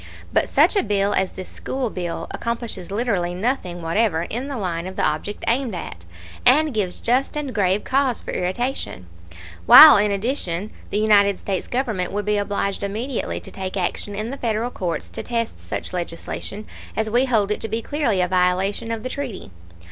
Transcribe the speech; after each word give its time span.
But 0.33 0.49
such 0.49 0.75
a 0.75 0.81
bill 0.81 1.13
as 1.13 1.33
this 1.33 1.47
school 1.49 1.91
bill 1.91 2.25
accomplishes 2.31 2.89
literally 2.89 3.35
nothing 3.35 3.83
whatever 3.83 4.23
in 4.23 4.47
the 4.47 4.57
line 4.57 4.87
of 4.87 4.95
the 4.95 5.05
object 5.05 5.43
aimed 5.47 5.75
at, 5.75 6.05
and 6.43 6.73
gives 6.73 6.99
just 6.99 7.37
and 7.37 7.53
grave 7.53 7.83
cause 7.83 8.19
for 8.19 8.31
irritation; 8.31 9.05
while 9.67 9.97
in 9.97 10.09
addition 10.09 10.71
the 10.89 10.97
United 10.97 11.37
States 11.37 11.67
Government 11.67 12.11
would 12.11 12.25
be 12.25 12.37
obliged 12.37 12.81
immediately 12.81 13.39
to 13.41 13.51
take 13.51 13.77
action 13.77 14.15
in 14.15 14.31
the 14.31 14.37
Federal 14.37 14.71
courts 14.71 15.07
to 15.09 15.21
test 15.21 15.59
such 15.59 15.93
legislation, 15.93 16.65
as 16.97 17.07
we 17.07 17.25
hold 17.25 17.51
it 17.51 17.61
to 17.61 17.67
be 17.67 17.83
clearly 17.83 18.21
a 18.21 18.27
violation 18.27 18.89
of 18.89 19.03
the 19.03 19.09
treaty. 19.09 19.51